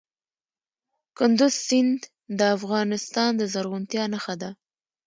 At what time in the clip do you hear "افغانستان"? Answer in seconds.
2.57-3.29